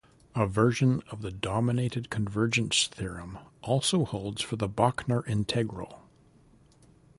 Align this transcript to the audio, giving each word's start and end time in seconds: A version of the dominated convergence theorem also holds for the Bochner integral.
A 0.33 0.47
version 0.47 1.03
of 1.11 1.21
the 1.21 1.29
dominated 1.29 2.09
convergence 2.09 2.87
theorem 2.87 3.37
also 3.61 4.03
holds 4.03 4.41
for 4.41 4.55
the 4.55 4.67
Bochner 4.67 5.21
integral. 5.27 6.01